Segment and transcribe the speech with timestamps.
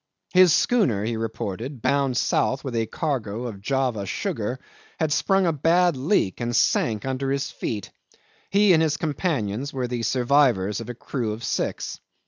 [0.33, 4.59] His schooner, he reported, bound south with a cargo of Java sugar,
[4.99, 7.91] had sprung a bad leak and sank under his feet.
[8.49, 11.99] He and his companions were the survivors of a crew of six.